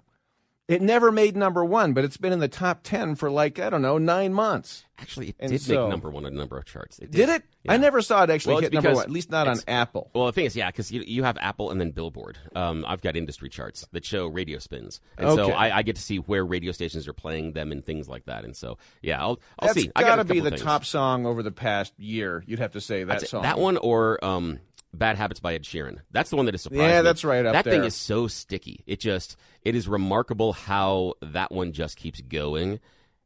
[0.67, 3.69] It never made number one, but it's been in the top ten for like I
[3.69, 4.83] don't know nine months.
[4.97, 6.97] Actually, it And did so- make number one on a number of charts.
[6.97, 7.43] It Did it?
[7.67, 9.03] I never saw it actually Well, hit number one.
[9.03, 10.09] At least not on Apple.
[10.15, 12.37] Well, the thing is, yeah, because you, you have Apple and then Billboard.
[12.55, 16.01] Um, I've got industry charts that show radio spins, and so I, I get to
[16.01, 18.43] see where radio stations are playing them and things like that.
[18.45, 19.91] And so, yeah, I'll, I'll That's see.
[19.95, 20.61] I got to be the things.
[20.61, 22.43] top song over the past year.
[22.47, 23.43] You'd have to say that I'd song.
[23.43, 24.59] That one or um,
[24.95, 25.99] "Bad Habits" by Ed Sheeran.
[26.11, 27.63] That's the one that is surprised Yeah, that's right up there.
[27.63, 28.83] That thing is so sticky.
[28.85, 32.79] It just it is remarkable how that one just keeps going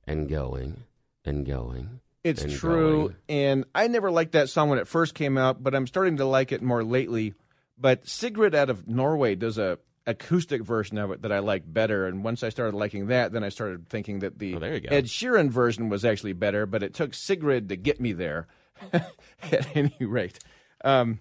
[0.05, 0.83] and going
[1.25, 2.01] and going.
[2.23, 3.15] It's and true, going.
[3.29, 6.25] and I never liked that song when it first came out, but I'm starting to
[6.25, 7.33] like it more lately.
[7.77, 12.07] But Sigrid out of Norway does a acoustic version of it that I like better,
[12.07, 14.81] and once I started liking that, then I started thinking that the Oh, there you
[14.81, 14.89] go.
[14.93, 16.65] Ed Sheeran version was actually better.
[16.65, 18.47] But it took Sigrid to get me there.
[18.93, 20.39] At any rate,
[20.85, 21.19] um,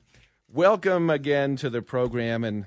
[0.53, 2.45] welcome again to the program.
[2.45, 2.67] And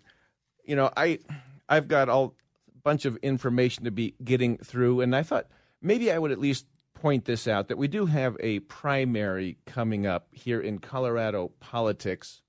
[0.65, 1.20] you know, I
[1.67, 2.36] I've got all
[2.84, 5.48] bunch of information to be getting through, and I thought
[5.82, 10.06] maybe I would at least point this out that we do have a primary coming
[10.06, 12.41] up here in Colorado politics,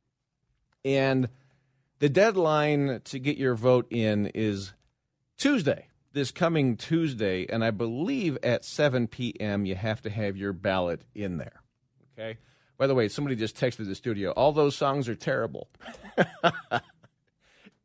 [0.85, 1.29] and
[1.99, 4.73] the deadline to get your vote in is
[5.39, 9.67] Tuesday, this coming Tuesday, and I believe at 7 p.m.
[9.67, 11.63] you have to have your ballot in there.
[12.19, 12.39] Okay.
[12.83, 14.33] By the way, somebody just texted the studio.
[14.33, 15.69] All those songs are terrible.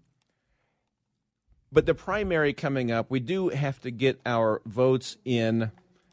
[1.72, 5.72] But the primary coming up, we do have to get our votes in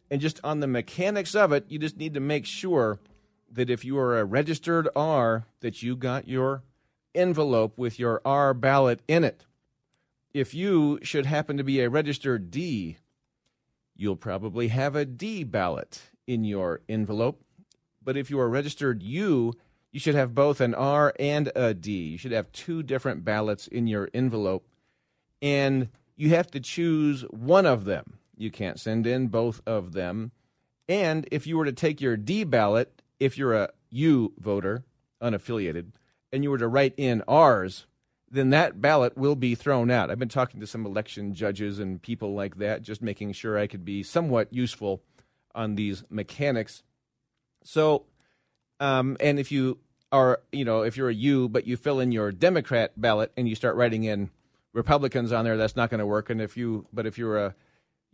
[0.09, 2.97] and just on the mechanics of it, you just need to make sure
[3.51, 6.63] that if you are a registered R that you got your
[7.13, 9.43] envelope with your R ballot in it
[10.33, 12.97] if you should happen to be a registered D,
[13.95, 17.43] you'll probably have a D ballot in your envelope.
[18.03, 19.53] But if you are registered U,
[19.91, 21.91] you should have both an R and a D.
[21.91, 24.67] You should have two different ballots in your envelope.
[25.41, 28.19] And you have to choose one of them.
[28.37, 30.31] You can't send in both of them.
[30.87, 34.83] And if you were to take your D ballot, if you're a U voter,
[35.21, 35.91] unaffiliated,
[36.31, 37.85] and you were to write in R's,
[38.31, 40.11] then that ballot will be thrown out.
[40.11, 43.67] I've been talking to some election judges and people like that, just making sure I
[43.67, 45.01] could be somewhat useful
[45.55, 46.83] on these mechanics.
[47.63, 48.05] So,
[48.79, 49.79] um, and if you
[50.11, 53.49] are, you know, if you're a U, but you fill in your Democrat ballot and
[53.49, 54.29] you start writing in
[54.73, 56.29] Republicans on there, that's not going to work.
[56.29, 57.55] And if you, but if you're a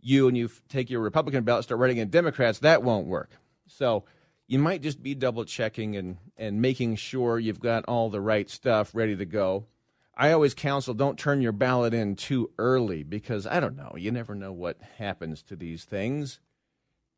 [0.00, 3.30] U and you take your Republican ballot, start writing in Democrats, that won't work.
[3.66, 4.04] So
[4.46, 8.48] you might just be double checking and, and making sure you've got all the right
[8.48, 9.66] stuff ready to go.
[10.16, 13.94] I always counsel don't turn your ballot in too early because I don't know.
[13.98, 16.40] You never know what happens to these things.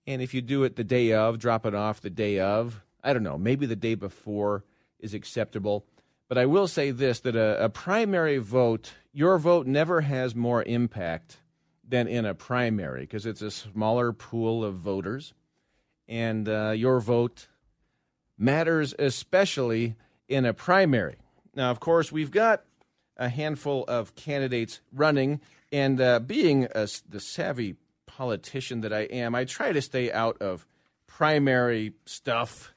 [0.06, 3.12] And if you do it the day of, drop it off the day of, I
[3.12, 4.64] don't know, maybe the day before
[4.98, 5.87] is acceptable.
[6.28, 10.62] But I will say this that a, a primary vote, your vote never has more
[10.64, 11.38] impact
[11.87, 15.34] than in a primary because it's a smaller pool of voters.
[16.08, 17.46] And uh, your vote
[18.37, 19.94] matters especially
[20.28, 21.16] in a primary.
[21.54, 22.64] Now, of course, we've got
[23.18, 25.40] a handful of candidates running.
[25.72, 27.76] And uh, being a, the savvy
[28.07, 30.66] politician that I am, I try to stay out of
[31.07, 32.74] primary stuff.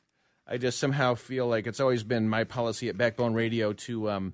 [0.47, 4.33] I just somehow feel like it's always been my policy at Backbone Radio to um,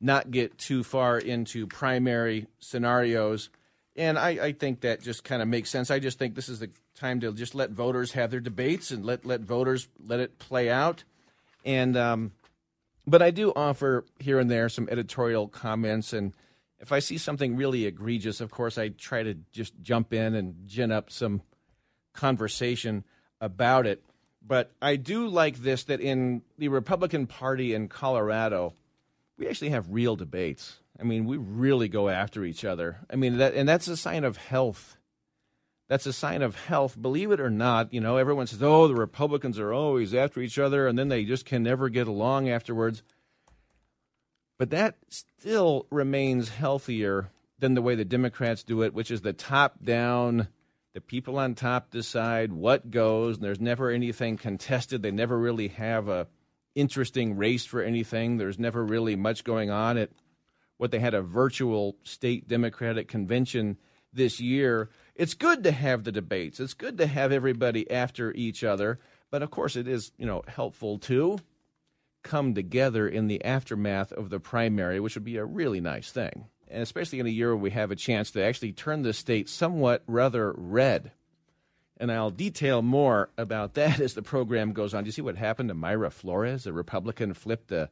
[0.00, 3.50] not get too far into primary scenarios.
[3.96, 5.90] And I, I think that just kind of makes sense.
[5.90, 9.04] I just think this is the time to just let voters have their debates and
[9.04, 11.04] let, let voters let it play out.
[11.64, 12.32] And um,
[13.06, 16.32] but I do offer here and there some editorial comments, and
[16.78, 20.66] if I see something really egregious, of course, I try to just jump in and
[20.66, 21.42] gin up some
[22.12, 23.04] conversation
[23.40, 24.02] about it.
[24.46, 28.74] But I do like this that in the Republican Party in Colorado,
[29.38, 30.78] we actually have real debates.
[31.00, 32.98] I mean, we really go after each other.
[33.10, 34.96] I mean, that, and that's a sign of health.
[35.88, 37.00] That's a sign of health.
[37.00, 40.58] Believe it or not, you know, everyone says, oh, the Republicans are always after each
[40.58, 43.02] other and then they just can never get along afterwards.
[44.58, 49.32] But that still remains healthier than the way the Democrats do it, which is the
[49.32, 50.48] top down,
[50.94, 55.02] the people on top decide what goes, and there's never anything contested.
[55.02, 56.28] They never really have a
[56.74, 58.36] interesting race for anything.
[58.36, 60.10] There's never really much going on at
[60.78, 63.76] what they had a virtual state Democratic convention
[64.12, 66.60] this year it's good to have the debates.
[66.60, 68.98] It's good to have everybody after each other.
[69.30, 71.38] But of course, it is you know helpful to
[72.22, 76.46] come together in the aftermath of the primary, which would be a really nice thing,
[76.68, 79.48] and especially in a year where we have a chance to actually turn the state
[79.48, 81.12] somewhat rather red.
[81.96, 85.04] And I'll detail more about that as the program goes on.
[85.04, 86.66] Do you see what happened to Mayra Flores?
[86.66, 87.90] A Republican flipped a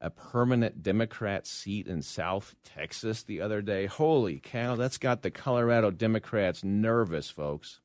[0.00, 3.86] a permanent Democrat seat in South Texas the other day.
[3.86, 7.80] Holy cow, that's got the Colorado Democrats nervous, folks.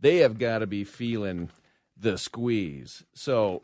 [0.00, 1.50] They have got to be feeling
[1.96, 3.04] the squeeze.
[3.12, 3.62] So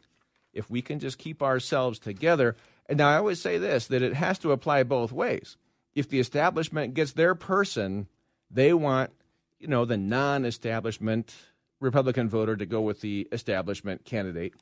[0.52, 2.56] if we can just keep ourselves together,
[2.88, 5.56] and now I always say this that it has to apply both ways.
[5.94, 8.06] If the establishment gets their person,
[8.50, 9.12] they want,
[9.58, 11.34] you know, the non establishment
[11.80, 14.54] Republican voter to go with the establishment candidate.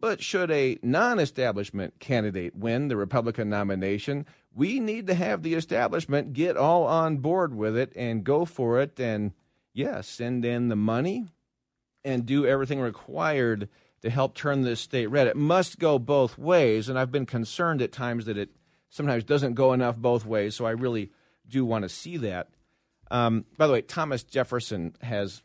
[0.00, 5.54] But should a non establishment candidate win the Republican nomination, we need to have the
[5.54, 9.32] establishment get all on board with it and go for it and,
[9.72, 11.26] yeah, send in the money
[12.04, 13.68] and do everything required
[14.02, 15.26] to help turn this state red.
[15.26, 18.50] It must go both ways, and I've been concerned at times that it
[18.88, 21.10] sometimes doesn't go enough both ways, so I really
[21.48, 22.48] do want to see that.
[23.10, 25.42] Um, by the way, Thomas Jefferson has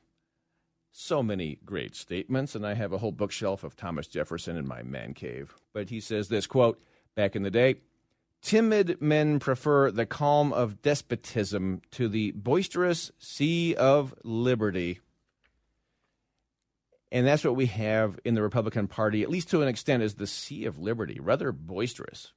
[0.96, 4.84] so many great statements, and I have a whole bookshelf of Thomas Jefferson in my
[4.84, 5.56] man cave.
[5.74, 6.82] But he says this quote
[7.16, 7.78] back in the day
[8.44, 15.00] Timid men prefer the calm of despotism to the boisterous sea of liberty.
[17.12, 20.16] And that's what we have in the Republican Party, at least to an extent, is
[20.16, 22.34] the sea of liberty, rather boisterous.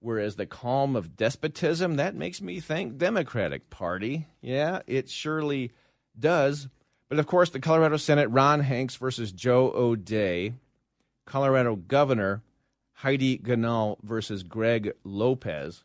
[0.00, 4.26] Whereas the calm of despotism, that makes me think Democratic Party.
[4.40, 5.72] Yeah, it surely
[6.18, 6.68] does.
[7.08, 10.52] But of course, the Colorado Senate, Ron Hanks versus Joe O'Dea,
[11.24, 12.42] Colorado Governor,
[12.94, 15.84] Heidi Ganahl versus Greg Lopez.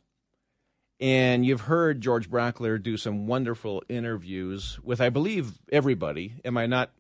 [1.00, 6.36] And you've heard George Brauchler do some wonderful interviews with, I believe, everybody.
[6.46, 6.92] Am I not?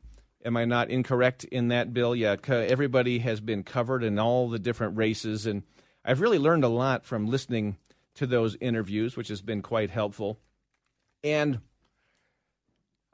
[0.45, 2.13] Am I not incorrect in that, Bill?
[2.13, 5.63] Yeah, everybody has been covered in all the different races, and
[6.03, 7.77] I've really learned a lot from listening
[8.15, 10.37] to those interviews, which has been quite helpful.
[11.23, 11.59] And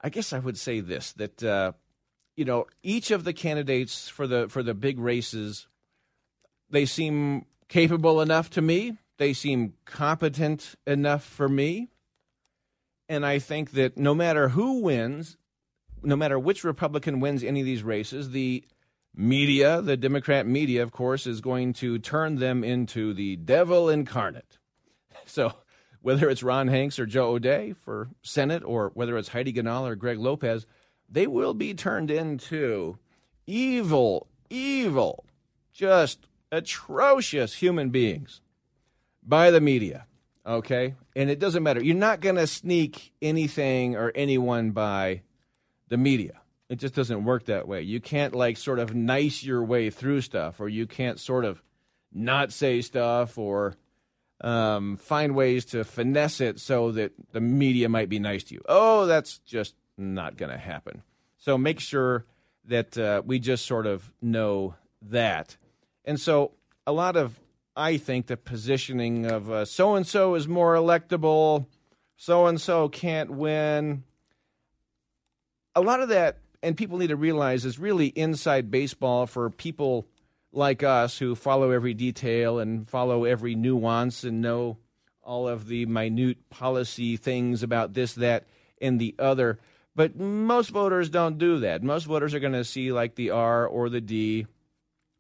[0.02, 1.74] I guess I would say this: that uh,
[2.36, 5.68] you know, each of the candidates for the for the big races,
[6.70, 8.98] they seem capable enough to me.
[9.18, 11.90] They seem competent enough for me.
[13.10, 15.38] And I think that no matter who wins,
[16.04, 18.64] no matter which Republican wins any of these races, the
[19.16, 24.58] media, the Democrat media, of course, is going to turn them into the devil incarnate.
[25.26, 25.54] So
[26.02, 29.96] whether it's Ron Hanks or Joe O'Dea for Senate, or whether it's Heidi Ganahl or
[29.96, 30.66] Greg Lopez,
[31.10, 32.98] they will be turned into
[33.48, 35.26] evil, evil,
[35.74, 38.42] just atrocious human beings
[39.24, 40.06] by the media.
[40.46, 40.96] Okay?
[41.16, 41.84] And it doesn't matter.
[41.84, 45.22] You're not going to sneak anything or anyone by
[45.90, 46.42] the media.
[46.70, 47.82] It just doesn't work that way.
[47.82, 51.62] You can't like sort of nice your way through stuff, or you can't sort of
[52.14, 53.76] not say stuff, or
[54.42, 58.62] um, find ways to finesse it so that the media might be nice to you.
[58.68, 61.04] Oh, that's just not going to happen.
[61.38, 62.26] So make sure
[62.66, 65.58] that uh, we just sort of know that.
[66.06, 66.52] And so
[66.86, 67.40] a lot of,
[67.76, 71.66] I think, the positioning of so and so is more electable,
[72.16, 74.04] so and so can't win
[75.76, 80.08] a lot of that, and people need to realize, is really inside baseball for people
[80.52, 84.78] like us who follow every detail and follow every nuance and know
[85.22, 88.46] all of the minute policy things about this, that,
[88.82, 89.60] and the other.
[89.96, 91.84] But most voters don't do that.
[91.84, 94.48] Most voters are going to see like the R or the D,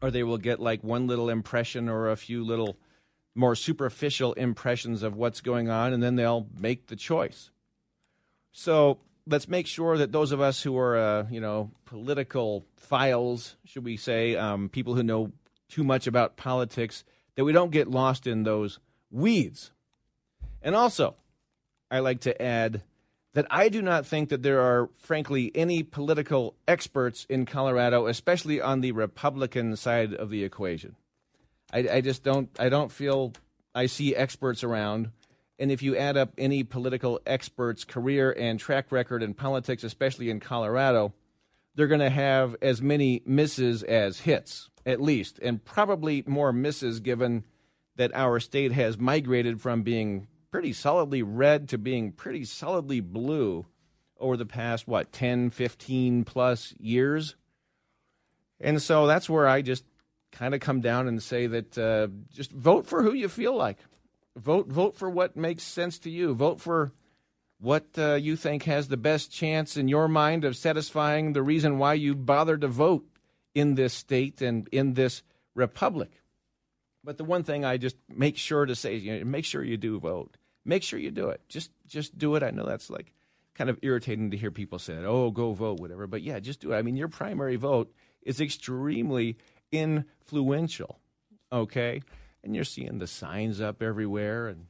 [0.01, 2.77] or they will get like one little impression or a few little
[3.35, 7.51] more superficial impressions of what's going on, and then they'll make the choice.
[8.51, 13.55] So let's make sure that those of us who are, uh, you know, political files,
[13.63, 15.31] should we say, um, people who know
[15.69, 17.03] too much about politics,
[17.35, 18.79] that we don't get lost in those
[19.11, 19.71] weeds.
[20.61, 21.15] And also,
[21.89, 22.83] I like to add
[23.33, 28.59] that I do not think that there are, frankly, any political experts in Colorado, especially
[28.59, 30.95] on the Republican side of the equation.
[31.71, 32.49] I, I just don't.
[32.59, 33.33] I don't feel
[33.75, 35.11] I see experts around
[35.59, 40.29] and if you add up any political expert's career and track record in politics, especially
[40.29, 41.13] in Colorado,
[41.75, 47.01] they're going to have as many misses as hits, at least, and probably more misses
[47.01, 47.43] given
[47.97, 53.65] that our state has migrated from being pretty solidly red to being pretty solidly blue
[54.17, 57.35] over the past, what, 10, 15 plus years.
[58.61, 59.83] And so that's where I just
[60.31, 63.77] kind of come down and say that uh, just vote for who you feel like.
[64.39, 66.33] Vote vote for what makes sense to you.
[66.33, 66.91] Vote for
[67.59, 71.77] what uh, you think has the best chance in your mind of satisfying the reason
[71.77, 73.05] why you bothered to vote
[73.53, 75.23] in this state and in this
[75.55, 76.21] republic.
[77.03, 79.63] But the one thing I just make sure to say is, you know, make sure
[79.63, 80.37] you do vote.
[80.65, 81.41] Make sure you do it.
[81.49, 82.43] Just just do it.
[82.43, 83.13] I know that's like
[83.55, 86.73] kind of irritating to hear people say, "Oh, go vote, whatever." But yeah, just do
[86.73, 86.77] it.
[86.77, 89.37] I mean, your primary vote is extremely
[89.71, 90.99] influential.
[91.51, 92.01] Okay,
[92.43, 94.47] and you're seeing the signs up everywhere.
[94.47, 94.67] And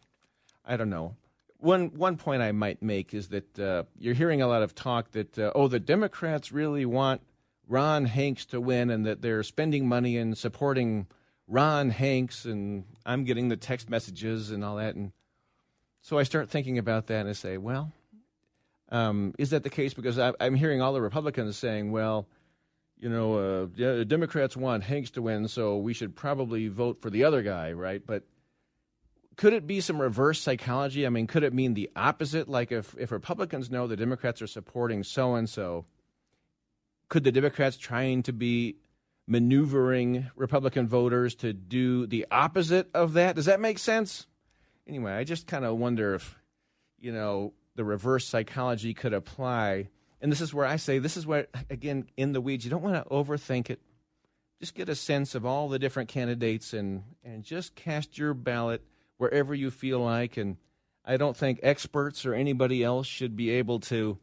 [0.66, 1.16] I don't know.
[1.58, 5.12] One one point I might make is that uh, you're hearing a lot of talk
[5.12, 7.22] that uh, oh the Democrats really want
[7.68, 11.08] Ron Hanks to win and that they're spending money and supporting
[11.48, 15.12] Ron Hanks and I'm getting the text messages and all that and
[16.02, 17.92] so I start thinking about that and I say well
[18.90, 22.26] um, is that the case because I, I'm hearing all the Republicans saying well
[23.00, 27.24] you know, uh, Democrats want Hanks to win, so we should probably vote for the
[27.24, 28.02] other guy, right?
[28.06, 28.24] But
[29.38, 31.06] could it be some reverse psychology?
[31.06, 32.50] I mean, could it mean the opposite?
[32.50, 35.86] Like if, if Republicans know the Democrats are supporting so and so,
[37.08, 38.76] could the Democrats trying to be
[39.28, 43.38] maneuvering Republican voters to do the opposite of that?
[43.38, 44.28] Does that make sense?
[44.86, 46.38] Anyway, I just kind of wonder if,
[47.00, 49.88] you know, the reverse psychology could apply.
[50.22, 52.66] And this is where I say this is where again in the weeds.
[52.66, 53.80] You don't want to overthink it.
[54.60, 58.84] Just get a sense of all the different candidates and and just cast your ballot
[59.18, 60.38] wherever you feel like.
[60.38, 60.58] And
[61.06, 64.20] I don't think experts or anybody else should be able to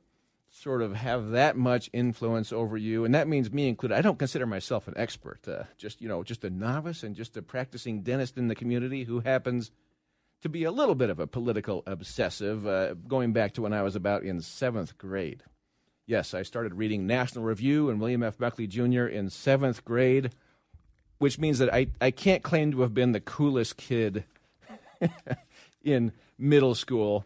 [0.49, 3.97] sort of have that much influence over you, and that means me included.
[3.97, 7.37] I don't consider myself an expert, uh, just you know, just a novice and just
[7.37, 9.71] a practicing dentist in the community who happens
[10.43, 12.67] to be a little bit of a political obsessive.
[12.67, 15.43] Uh, going back to when I was about in seventh grade.
[16.07, 18.39] Yes, I started reading National Review and William F.
[18.39, 19.07] Buckley Jr.
[19.07, 20.31] in seventh grade,
[21.19, 24.25] which means that I, I can't claim to have been the coolest kid
[25.85, 27.25] in middle school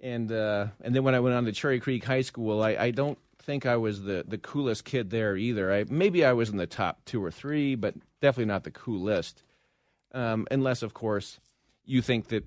[0.00, 2.90] and uh, and then when I went on to Cherry Creek High School, I, I
[2.90, 5.72] don't think I was the, the coolest kid there either.
[5.72, 9.42] I maybe I was in the top two or three, but definitely not the coolest.
[10.12, 11.40] Um, unless, of course,
[11.84, 12.44] you think that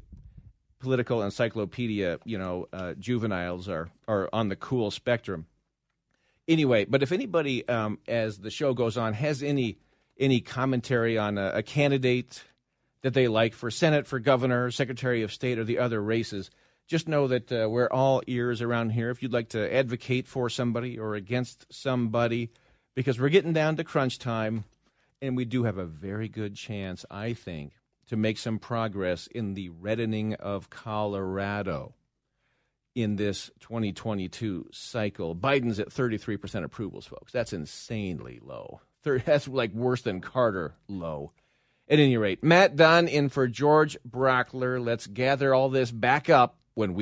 [0.79, 5.45] political encyclopedia, you know, uh, juveniles are are on the cool spectrum.
[6.47, 9.77] Anyway, but if anybody, um, as the show goes on, has any
[10.19, 12.43] any commentary on a, a candidate
[13.01, 16.51] that they like for Senate, for governor, Secretary of State, or the other races
[16.91, 19.09] just know that uh, we're all ears around here.
[19.09, 22.49] If you'd like to advocate for somebody or against somebody,
[22.95, 24.65] because we're getting down to crunch time,
[25.21, 27.71] and we do have a very good chance, I think,
[28.07, 31.95] to make some progress in the reddening of Colorado
[32.95, 35.35] in this 2022 cycle.
[35.35, 37.31] Biden's at 33% approvals, folks.
[37.31, 38.81] That's insanely low.
[39.03, 41.31] That's like worse than Carter low.
[41.89, 44.83] At any rate, Matt Dunn in for George Brauchler.
[44.83, 47.01] Let's gather all this back up when we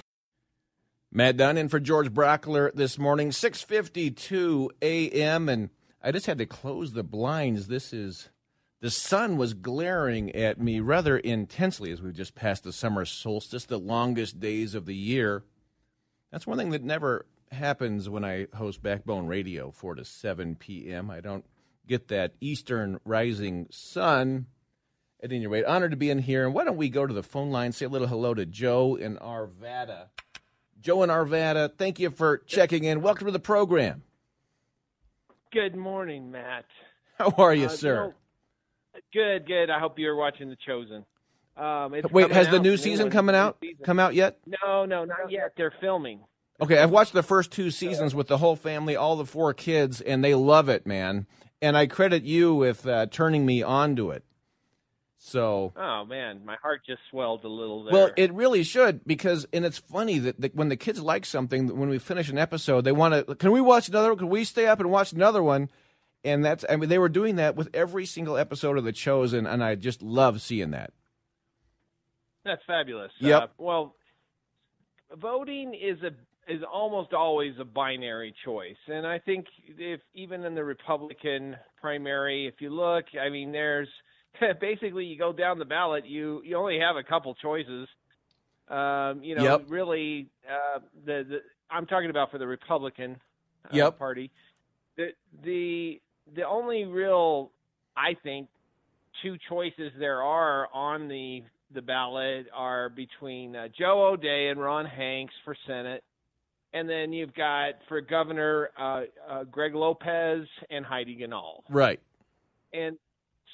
[1.12, 5.48] Matt Dunn in for George Brauchler this morning, 6:52 a.m.
[5.50, 5.70] and
[6.02, 7.68] I just had to close the blinds.
[7.68, 8.30] This is
[8.82, 13.66] the sun was glaring at me rather intensely as we just passed the summer solstice,
[13.66, 15.44] the longest days of the year.
[16.32, 21.10] That's one thing that never happens when I host Backbone Radio 4 to 7 p.m.
[21.10, 21.46] I don't
[21.88, 24.46] get that eastern rising sun
[25.22, 26.46] at any rate, honored to be in here.
[26.46, 28.96] And why don't we go to the phone line, say a little hello to Joe
[28.96, 30.08] in Arvada.
[30.80, 33.02] Joe in Arvada, thank you for checking in.
[33.02, 34.04] Welcome to the program.
[35.52, 36.66] Good morning, Matt.
[37.18, 38.16] How are you, Uh, sir?
[39.12, 39.70] good, good.
[39.70, 41.04] I hope you're watching The Chosen.
[41.60, 43.58] Um, it's Wait, has the new season one, coming new out?
[43.62, 43.84] season.
[43.84, 44.40] Come out yet?
[44.46, 45.54] No, no, not yet.
[45.58, 46.22] They're filming.
[46.62, 50.02] Okay, I've watched the first two seasons with the whole family, all the four kids,
[50.02, 51.26] and they love it, man.
[51.62, 54.24] And I credit you with uh, turning me on to it.
[55.22, 57.94] So Oh man, my heart just swelled a little there.
[57.94, 61.78] Well, it really should because, and it's funny that, that when the kids like something,
[61.78, 63.36] when we finish an episode, they want to.
[63.36, 64.16] Can we watch another?
[64.16, 65.70] Can we stay up and watch another one?
[66.24, 66.64] And that's.
[66.70, 69.76] I mean, they were doing that with every single episode of The Chosen, and I
[69.76, 70.94] just love seeing that.
[72.46, 73.12] That's fabulous.
[73.20, 73.44] Yep.
[73.44, 73.96] Uh, well,
[75.22, 76.12] voting is a
[76.52, 82.48] is almost always a binary choice, and I think if even in the Republican primary,
[82.48, 83.88] if you look, I mean, there's
[84.62, 87.88] basically you go down the ballot, you you only have a couple choices.
[88.68, 89.66] Um, you know, Yep.
[89.68, 91.40] really, uh, the the
[91.72, 93.20] I'm talking about for the Republican
[93.66, 93.98] uh, Yep.
[94.00, 94.32] Party.
[94.98, 95.10] The
[95.44, 96.02] the
[96.36, 97.52] the only real,
[97.98, 98.48] I think,
[99.24, 104.86] two choices there are on the the ballot are between uh, Joe O'Dea and Ron
[104.86, 106.04] Hanks for Senate,
[106.74, 111.62] and then you've got for governor uh, uh, Greg Lopez and Heidi Ganahl.
[111.70, 112.00] Right.
[112.74, 112.98] And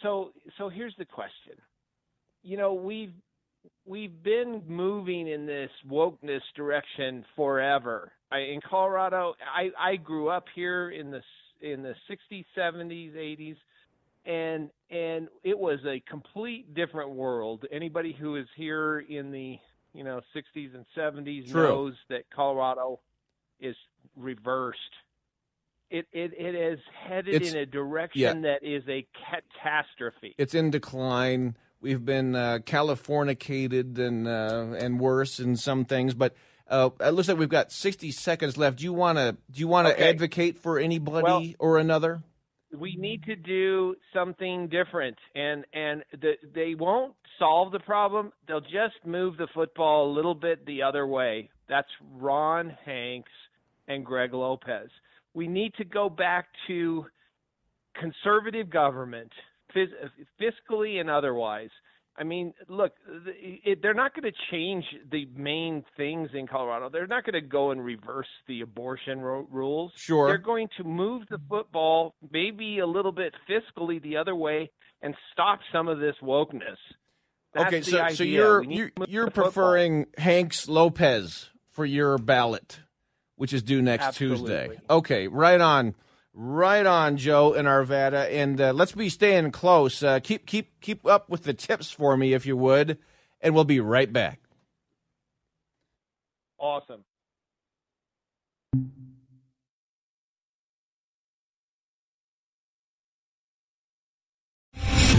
[0.02, 1.56] so so here's the question.
[2.44, 3.14] You know, we've
[3.86, 8.12] we've been moving in this wokeness direction forever.
[8.32, 11.22] I, in Colorado, I I grew up here in the
[11.62, 13.56] in the 60s, 70s, 80s
[14.26, 17.66] and and it was a complete different world.
[17.72, 19.58] Anybody who is here in the,
[19.94, 21.64] you know, 60s and 70s True.
[21.68, 23.00] knows that Colorado
[23.60, 23.76] is
[24.16, 24.80] reversed.
[25.90, 28.52] It it it is headed It's- in a direction yeah.
[28.52, 29.06] that is a
[29.62, 30.36] catastrophe.
[30.38, 31.56] It's in decline.
[31.82, 36.36] We've been uh, Californicated and uh, and worse in some things, but.
[36.68, 38.80] Uh, it looks like we've got 60 seconds left.
[38.80, 40.10] Do you want to do you want to Okay.
[40.10, 42.24] advocate for anybody Well- or another?
[42.78, 45.18] We need to do something different.
[45.36, 48.32] And and the, they won't solve the problem.
[48.48, 51.50] They'll just move the football a little bit the other way.
[51.70, 53.32] That's ron hanks
[53.88, 54.90] and greg lopez.
[55.34, 57.06] We need to go back to
[58.00, 59.32] conservative government
[59.76, 61.70] fiscally and otherwise
[62.18, 62.94] I mean, look,
[63.82, 66.90] they're not going to change the main things in Colorado.
[66.90, 69.92] They're not going to go and reverse the abortion ro- rules.
[69.96, 70.28] Sure.
[70.28, 75.14] They're going to move the football maybe a little bit fiscally the other way and
[75.34, 76.78] stop some of this wokeness.
[77.54, 79.44] That's okay, so so you're you're, you're the football.
[79.46, 82.80] preferring Hanks Lopez for your ballot,
[83.38, 84.68] which is due next Absolutely.
[84.68, 84.82] Tuesday.
[84.90, 85.96] Okay, right on.
[86.38, 90.04] Right on, Joe in Arvada, and uh, let's be staying close.
[90.04, 92.98] Uh, keep keep keep up with the tips for me, if you would,
[93.40, 94.42] and we'll be right back.
[96.60, 97.06] Awesome.